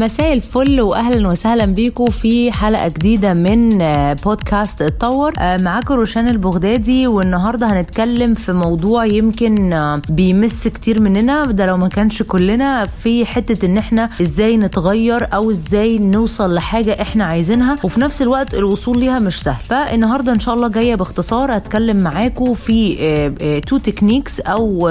[0.00, 5.32] مساء الفل واهلا وسهلا بيكم في حلقة جديدة من آه، بودكاست اتطور.
[5.38, 11.44] آه، معاكم روشان البغدادي والنهاردة هنتكلم في موضوع يمكن آه، بيمس كتير مننا.
[11.44, 17.02] ده لو ما كانش كلنا في حتة إن إحنا إزاي نتغير أو إزاي نوصل لحاجة
[17.02, 19.64] إحنا عايزينها وفي نفس الوقت الوصول ليها مش سهل.
[19.64, 24.88] فالنهاردة إن شاء الله جاية باختصار هتكلم معاكم في two techniques أو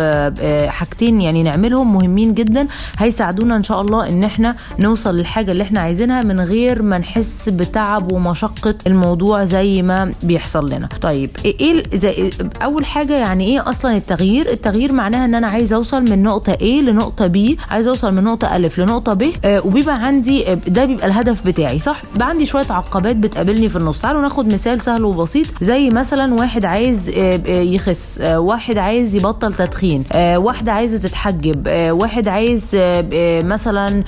[0.67, 5.79] حاجتين يعني نعملهم مهمين جدا هيساعدونا إن شاء الله إن إحنا نوصل للحاجة اللي إحنا
[5.79, 10.89] عايزينها من غير ما نحس بتعب ومشقة الموضوع زي ما بيحصل لنا.
[11.01, 12.29] طيب إيه زي
[12.63, 16.63] أول حاجة يعني إيه أصلا التغيير؟ التغيير معناها إن أنا عايز أوصل من نقطة A
[16.63, 21.47] لنقطة B عايز أوصل من نقطة ألف لنقطة ب آه وبيبقى عندي ده بيبقى الهدف
[21.47, 23.99] بتاعي صح؟ بيبقى عندي شوية عقبات بتقابلني في النص.
[24.01, 29.53] تعالوا ناخد مثال سهل وبسيط زي مثلا واحد عايز آه يخس آه واحد عايز يبطل
[29.53, 34.03] تدخين آه واحدة عايزة تتحجب آه واحد عايز آه مثلا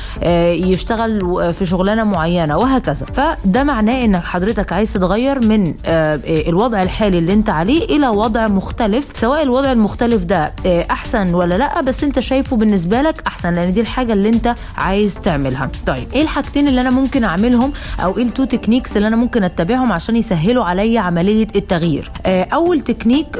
[0.81, 3.05] يشتغل في شغلانة معينة وهكذا.
[3.05, 5.73] فده معناه ان حضرتك عايز تتغير من
[6.47, 10.51] الوضع الحالي اللي أنت عليه إلى وضع مختلف سواء الوضع المختلف ده
[10.91, 15.15] أحسن ولا لأ بس أنت شايفه بالنسبة لك أحسن لأن دي الحاجة اللي أنت عايز
[15.15, 15.69] تعملها.
[15.87, 17.71] طيب إيه الحاجتين اللي أنا ممكن أعملهم
[18.03, 22.79] أو إيه ال two techniques اللي أنا ممكن أتبعهم عشان يسهلوا عليا عملية التغيير؟ أول
[22.81, 23.37] تكنيك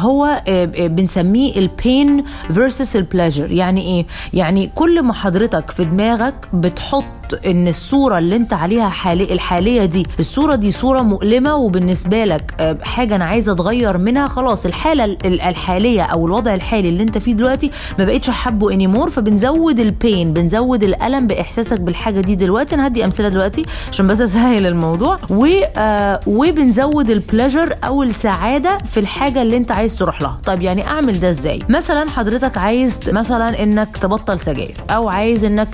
[0.00, 0.42] هو
[0.76, 6.34] بنسميه ال pain versus ال pleasure يعني إيه؟ يعني كل ما حضرتك في دماغك
[6.74, 7.23] 你得把东西放进去。
[7.46, 13.24] إن الصورة اللي أنت عليها حالي الحالية دي الصورة دي صورة مؤلمة وبالنسبة لك حاجة أنا
[13.24, 18.30] عايزة أتغير منها خلاص الحالة الحالية أو الوضع الحالي اللي أنت فيه دلوقتي ما بقتش
[18.30, 22.74] حابه anymore فبنزود ال pain بنزود الألم بإحساسك بالحاجة دي دلوقتي.
[22.74, 25.18] أنا هدي أمثلة دلوقتي عشان بس أسهل الموضوع.
[25.30, 30.38] و آه وبنزود ال pleasure أو السعادة في الحاجة اللي أنت عايز تروح لها.
[30.44, 35.68] طيب يعني أعمل ده إزاي؟ مثلا حضرتك عايز مثلا إنك تبطل سجاير أو عايز إنك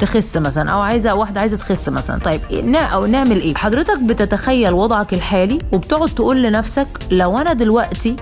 [0.00, 2.18] تخس مثلا أو عايزة واحدة عايزة تخس مثلا.
[2.18, 2.40] طيب
[2.76, 8.16] أو نعمل إيه؟ حضرتك بتتخيل وضعك الحالي وبتقعد تقول لنفسك لو أنا دلوقتي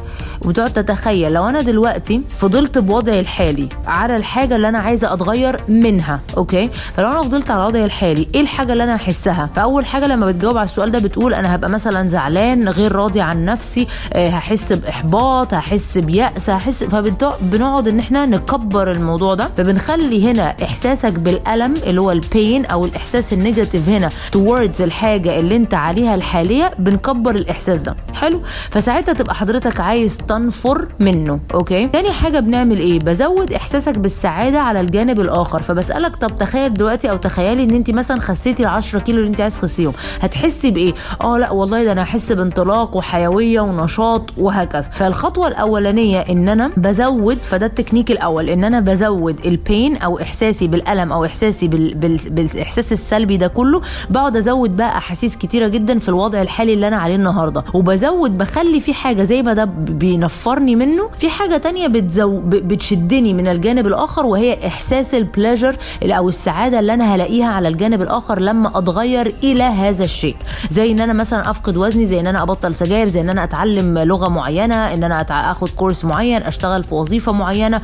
[0.45, 6.21] وبتقعد تتخيل لو أنا دلوقتي فضلت بوضعي الحالي على الحاجة اللي أنا عايزة أتغير منها
[6.37, 10.27] okay؟ فلو أنا فضلت على وضعي الحالي إيه الحاجة اللي أنا هحسها؟ فأول حاجة لما
[10.27, 13.87] بتجاوب على السؤال ده بتقول أنا هبقى مثلا زعلان غير راضي عن نفسي
[14.17, 21.75] هحس بإحباط هحس بيأس هحس فبنقعد إن إحنا نكبر الموضوع ده فبنخلي هنا إحساسك بالألم
[21.87, 26.71] اللي هو ال pain أو الإحساس ال negative هنا towards الحاجة اللي أنت عليها الحالية
[26.79, 27.97] بنكبر الإحساس ده.
[28.15, 28.41] حلو؟
[28.71, 34.81] فساعتها تبقى حضرتك عايز تنفر منه okay؟ تاني حاجة بنعمل إيه؟ بزود إحساسك بالسعادة على
[34.81, 35.63] الجانب الآخر.
[35.63, 39.41] فبسألك طب تخيل دلوقتي أو تخيلي إن أنت مثلا خسيتي ال 10 كيلو اللي أنت
[39.41, 39.93] عايز تخسيهم.
[40.21, 44.81] هتحسي بإيه؟ آه لأ والله ده أنا هحس بانطلاق وحيوية ونشاط وهكذا.
[44.91, 50.67] فالخطوة الأولانية إن أنا بزود فده التكنيك الأول إن أنا بزود ال pain أو إحساسي
[50.67, 51.95] بالألم أو إحساسي بال...
[51.95, 52.19] بال...
[52.43, 53.81] بالإحساس السلبي ده كله
[54.11, 57.65] بقعد أزود بقى أحاسيس كتيرة جدا في الوضع الحالي اللي أنا عليه النهارده.
[57.75, 63.49] وبزود بخلي في حاجة زي ما ده بينفرني منه في حاجة تانية بتزو بتشدني من
[63.49, 69.35] الجانب الآخر وهي إحساس البليجر أو السعادة اللي أنا هلاقيها على الجانب الآخر لما أتغير
[69.45, 70.37] إلى هذا الشيء.
[70.71, 73.99] زي إن أنا مثلا أفقد وزني زي إن أنا أبطل سجاير زي إن أنا أتعلم
[73.99, 75.21] لغة معينة إن أنا
[75.51, 77.81] آخد كورس معين أشتغل في وظيفة معينة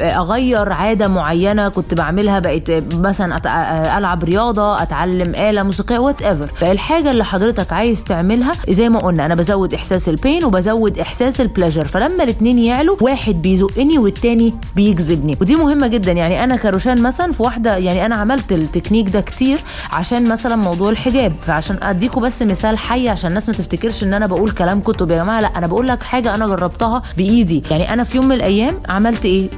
[0.00, 3.36] أغير عادة معينة كنت بعملها بقيت مثلا
[3.98, 9.34] ألعب رياضة أتعلم آلة موسيقية whatever فالحاجة اللي حضرتك عايز تعملها زي ما قلنا أنا
[9.34, 15.36] بزود إحساس ال pain وبزود إحساس ال pleasure فلما الاثنين يعلوا واحد بيزقني والتاني بيجذبني.
[15.40, 16.12] ودي مهمة جدا.
[16.12, 19.58] يعني أنا كروشان مثلا في واحدة يعني أنا عملت التكنيك ده كتير
[19.92, 21.32] عشان مثلا موضوع الحجاب.
[21.42, 25.10] فعشان اديكم بس مثال حي عشان الناس ما تفتكرش إن أنا بقول كلام كتب.
[25.10, 27.62] يا جماعة لا أنا بقول لك حاجة أنا جربتها بإيدي.
[27.70, 29.48] يعني أنا في يوم من الأيام عملت إيه؟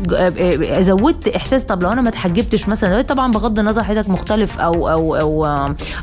[0.82, 1.64] زودت إحساس.
[1.64, 5.44] طب لو أنا ما اتحجبتش مثلا طبعا بغض النظر حضرتك مختلف أو أو أو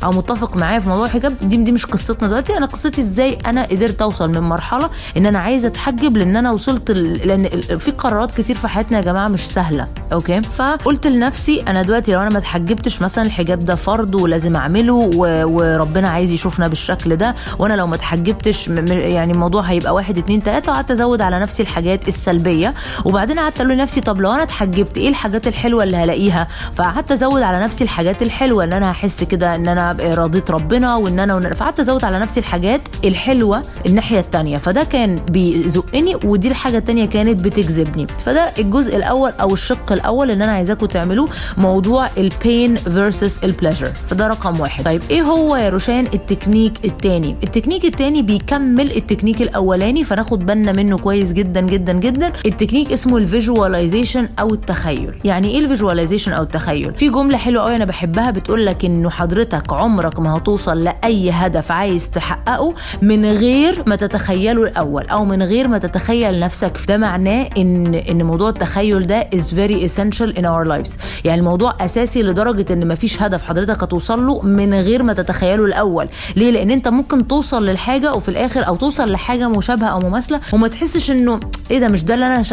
[0.04, 2.56] أو متفق معايا في موضوع الحجاب دي دي مش قصتنا دلوقتي.
[2.56, 6.90] أنا قصتي إزاي أنا قدرت أوصل من مرحلة إن أنا عايزة أتحجب لأن أنا وصلت
[6.90, 7.48] لأن
[7.78, 12.20] في قرارات كتير في حياتنا يا جماعة مش سهلة أوكي؟ فقلت لنفسي أنا دلوقتي لو
[12.20, 17.74] أنا ما اتحجبتش مثلا الحجاب ده فرض ولازم أعمله وربنا عايز يشوفنا بالشكل ده وأنا
[17.74, 22.74] لو ما اتحجبتش يعني الموضوع هيبقى واحد اتنين تلاتة وقعدت أزود على نفسي الحاجات السلبية.
[23.04, 27.42] وبعدين قعدت أقول لنفسي طب لو أنا اتحجبت إيه الحاجات الحلوة اللي هلاقيها؟ فقعدت أزود
[27.42, 31.80] على نفسي الحاجات الحلوة إن أنا هحس كده إن أنا رضيت ربنا وإن أنا فقعدت
[31.80, 34.56] أزود على نفسي الحاجات الحلوة الناحية التانية.
[34.56, 38.06] فده كان بيزقني ودي الحاجة التانية كانت بتجذبني.
[38.24, 41.28] فده الجزء الأول أو الشق الأول اللي أنا عايزاكم تعملوه
[41.58, 44.84] موضوع ال pain versus ال pleasure فده رقم واحد.
[44.84, 50.98] طيب إيه هو يا روشان التكنيك التاني؟ التكنيك التاني بيكمل التكنيك الأولاني فناخد بالنا منه
[50.98, 52.32] كويس جدا جدا جدا.
[52.46, 55.14] التكنيك اسمه ال visualization أو التخيل.
[55.24, 58.84] يعني إيه ال visualization أو التخيل؟ في جملة حلوة قوي أنا بحب بحبها بتقول لك
[58.84, 65.24] إنه حضرتك عمرك ما هتوصل لأي هدف عايز تحققه من غير ما تتخيله الأول أو
[65.24, 66.72] من غير ما تتخيل نفسك.
[66.88, 70.98] ده معناه إن إن موضوع التخيل ده is very essential in our lives.
[71.24, 76.08] يعني الموضوع أساسي لدرجة إن مفيش هدف حضرتك هتوصل له من غير ما تتخيله الأول.
[76.36, 80.68] ليه؟ لأن أنت ممكن توصل للحاجة وفي الآخر أو توصل لحاجة مشابهة أو مماثلة وما
[80.68, 81.40] تحسش إنه
[81.70, 82.52] إيه ده مش ده اللي أنا ش...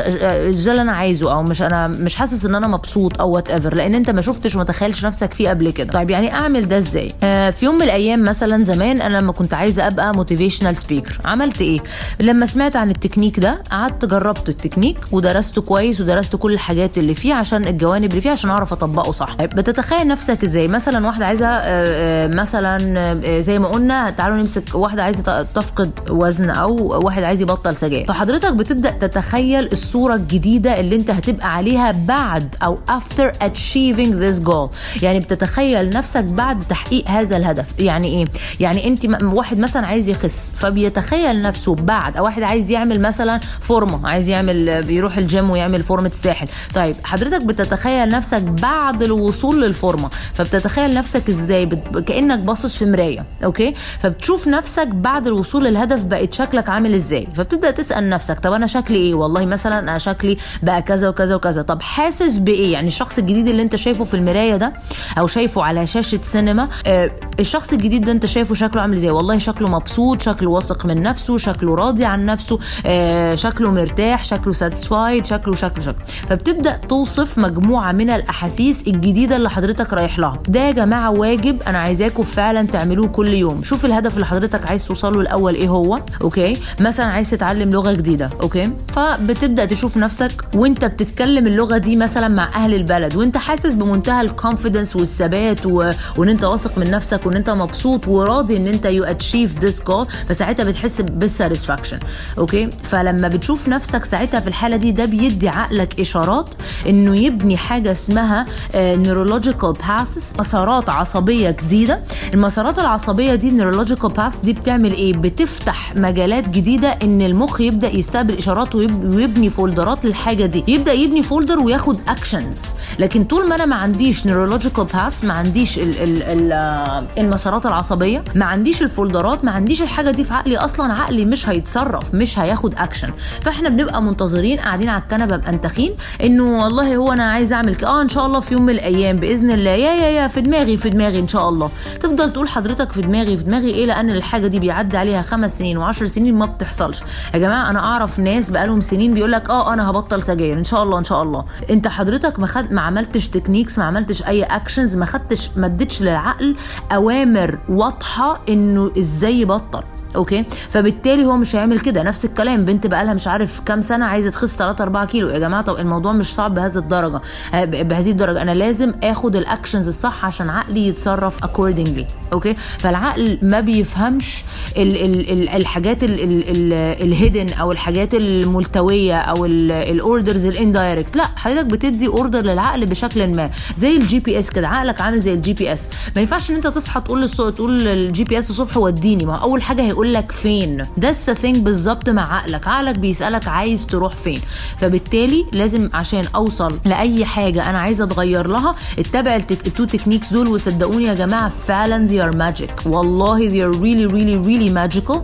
[0.58, 3.76] مش ده اللي أنا عايزه أو مش أنا مش حاسس إن أنا مبسوط أو whatever
[3.76, 5.92] لأن أنت ما شفتش وما تخيلش نفسك فيه قبل كده.
[5.94, 9.54] طيب يعني أعمل ده إزاي؟ آه في يوم من الأيام مثلا زمان أنا لما كنت
[9.54, 11.80] عايزة أبقى motivational speaker عملت إيه؟
[12.20, 17.34] لما سمعت عن التكنيك ده قعدت جربت التكنيك ودرسته كويس ودرست كل الحاجات اللي فيه
[17.34, 19.36] عشان الجوانب اللي فيه عشان أعرف أطبقه صح.
[19.36, 24.38] طيب بتتخيل نفسك إزاي؟ مثلا واحدة عايزة آه، آه، مثلا آه، زي ما قلنا تعالوا
[24.38, 28.06] نمسك واحدة عايزة تفقد وزن أو واحد عايز يبطل سجاير.
[28.08, 34.70] فحضرتك بتبدأ تتخيل الصورة الجديدة اللي أنت هتبقى عليها بعد أو after achieving this goal.
[35.04, 37.66] يعني بتتخيل نفسك بعد تحقيق هذا الهدف.
[37.80, 38.26] يعني إيه؟
[38.60, 42.18] يعني أنت واحد مثلا عايز يخس فبيتخيل نفسه بعد.
[42.18, 46.46] أو واحد عايز يعمل مثلا فورمة عايز يعمل بيروح الجيم ويعمل فورمة الساحل
[46.76, 50.10] طيب حضرتك بتتخيل نفسك بعد الوصول للفورمة.
[50.34, 51.98] فبتتخيل نفسك إزاي؟ بت...
[51.98, 57.28] كأنك باصص في مراية okay؟ فبتشوف نفسك بعد الوصول للهدف بقت شكلك عامل إزاي.
[57.36, 61.62] فبتبدأ تسأل نفسك طب أنا شكلي إيه؟ والله مثلا أنا شكلي بقى كذا وكذا وكذا.
[61.62, 64.74] طب حاسس بإيه؟ يعني الشخص الجديد اللي أنت شايفه في المراية ده
[65.18, 66.68] أو شايفه على شاشة سينما.
[66.88, 71.02] آه الشخص الجديد ده انت شايفه شكله عامل إزاي؟ والله شكله مبسوط شكله واثق من
[71.02, 76.06] نفسه شكله راضي عن نفسه آه شكله مرتاح شكله satisfied شكله شكله شكله.
[76.30, 80.40] فبتبدأ توصف مجموعة من الأحاسيس الجديدة اللي حضرتك رايح لها.
[80.48, 83.64] ده يا جماعة واجب أنا عايزاكم فعلا تعملوه كل يوم.
[83.64, 88.30] شوف الهدف اللي حضرتك عايز توصله الأول إيه هو okay؟ مثلا عايز تتعلم لغة جديدة
[88.42, 94.22] okay؟ فبتبدأ تشوف نفسك وأنت بتتكلم اللغة دي مثلا مع أهل البلد وأنت حاسس بمنتهى
[94.22, 95.90] ال confidence والثبات و...
[96.18, 100.08] وإن أنت واثق من نفسك وإن أنت مبسوط وراضي إن أنت you achieve this goal
[100.30, 102.00] فساعتها بتحس بال satisfaction
[102.38, 106.50] okay؟ فلما بتشوف نفسك ساعتها في الحالة دي ده بيدي عقلك إشارات
[106.88, 108.46] إنه يبني حاجة اسمها
[108.76, 112.04] neurological paths مسارات عصبية جديدة.
[112.34, 117.98] المسارات العصبية دي ال neurological path دي بتعمل إيه؟ بتفتح مجالات جديدة إن المخ يبدأ
[117.98, 120.64] يستقبل إشارات ويب- ويبني folderات للحاجة دي.
[120.68, 122.62] يبدأ يبني folder وياخد actions
[123.00, 127.66] لكن طول ما أنا ما عنديش neurological path ما عنديش ال ال ال آه، المسارات
[127.66, 130.58] العصبية ما عنديش ال folderات ما عنديش الحاجة دي في عقلي.
[130.58, 133.10] أصلا عقلي مش هيتصرف مش هياخد اكشن
[133.42, 138.08] فإحنا بنبقى منتظرين قاعدين على الكنبة مأنتخين إنه والله هو أنا عايز أعمل آه إن
[138.10, 139.70] شاء الله في يوم من الأيام بإذن الله.
[139.72, 141.70] يا يا يا في دماغي في دماغي إن شاء الله.
[142.00, 145.78] تفضل تقول حضرتك في دماغي في دماغي إيه؟ لأن الحاجة دي بيعدي عليها خمس سنين
[145.78, 147.00] وعشر سنين ما بتحصلش.
[147.34, 150.58] يا جماعة أنا أعرف ناس بقالهم سنين بيقول لك آه أنا هبطل سجاير.
[150.58, 151.46] إن شاء الله إن شاء الله.
[151.70, 154.44] أنت حضرتك ما خد ما عملتش techniques ما عملتش أي
[154.80, 156.56] actions ما خدتش ما اديتش للعقل
[156.92, 159.84] أوامر واضحة إنه إزاي يبطل.
[160.16, 162.04] okay؟ فبالتالي هو مش هيعمل كده.
[162.04, 165.30] نفس الكلام بنت بقى لها مش عارف كام سنة عايزة تخس 3 4 كيلو.
[165.30, 167.22] يا جماعة طب الموضوع مش صعب بهذه الدرجة.
[167.54, 168.42] آه، بهذه الدرجة.
[168.42, 172.04] أنا لازم آخد ال actions الصح عشان عقلي يتصرف accordingly.
[172.34, 174.44] okay؟ فالعقل ما بيفهمش
[174.78, 181.24] ال ال ال الحاجات ال hidden أو الحاجات الملتوية أو ال orders ال indirect لا
[181.36, 183.50] حضرتك بتدي order للعقل بشكل ما.
[183.78, 184.68] زي ال GPS كده.
[184.68, 188.78] عقلك عامل زي ال GPS ما ينفعش إن أنت تصحى تقول تقول لل GPS الصبح
[188.78, 189.26] وديني.
[189.26, 190.84] ما أول حاجة لك فين.
[190.98, 192.68] ده ثينج بالظبط مع عقلك.
[192.68, 194.42] عقلك بيسألك عايز تروح فين.
[194.82, 199.36] فبالتالي لازم عشان أوصل لأي حاجة أنا عايزه أتغير لها اتبع.
[199.36, 202.88] ال two techniques دول وصدقوني يا جماعة فعلا they are magic.
[202.88, 205.18] والله they are really really really magical.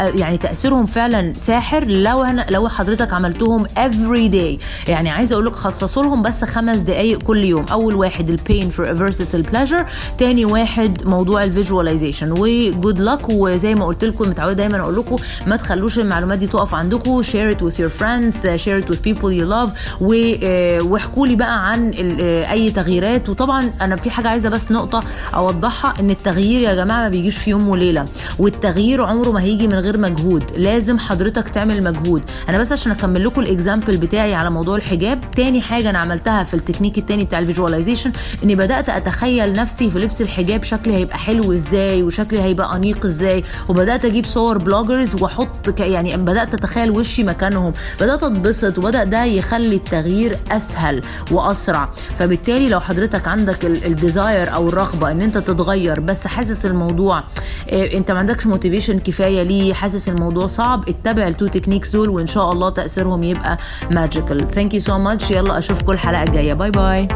[0.00, 1.84] يعني تأثيرهم فعلا ساحر.
[1.84, 4.62] لو أنا لو حضرتك عملتهم every day.
[4.88, 7.64] يعني عايزه أقول لك خصصوا لهم بس خمس دقائق كل يوم.
[7.72, 9.86] أول واحد ال pain versus ال pleasure
[10.18, 15.16] تاني واحد موضوع ال visualization وجود لك وزي ما قلت لكم متعودة دايما أقول لكم
[15.46, 17.22] ما تخلوش المعلومات دي تقف عندكم.
[17.22, 19.68] Share it with your friends share it with people you love
[20.00, 23.28] و- آه، واحكوا لي بقى عن آه، أي تغييرات.
[23.28, 25.02] وطبعا أنا في حاجة عايزة بس نقطة
[25.34, 28.04] أوضحها إن التغيير يا جماعة ما بيجيش في يوم وليلة
[28.38, 30.44] والتغيير عمره ما هيجي من غير مجهود.
[30.56, 32.22] لازم حضرتك تعمل مجهود.
[32.48, 36.44] أنا بس عشان أكمل لكم ال example بتاعي على موضوع الحجاب تاني حاجة أنا عملتها
[36.44, 38.12] في التكنيك التاني بتاع ال visualization
[38.44, 43.41] إني بدأت أتخيل نفسي في لبس الحجاب شكلي هيبقى حلو إزاي وشكلي هيبقى أنيق إزاي.
[43.68, 47.72] وبدأت أجيب صور bloggers وأحط يعني بدأت أتخيل وشي مكانهم.
[48.00, 51.88] بدأت أتبسط وبدأ ده يخلي التغيير أسهل وأسرع.
[52.18, 57.24] فبالتالي لو حضرتك عندك ال desire أو الرغبة إن أنت تتغير بس حاسس الموضوع
[57.68, 62.08] إيه، أنت ما عندكش motivation كفاية ليه حاسس الموضوع صعب اتبع ال two techniques دول
[62.08, 63.58] وإن شاء الله تأثيرهم يبقى
[63.94, 66.54] magical thank you so much يلا أشوفكم الحلقة الجاية.
[66.54, 67.08] bye bye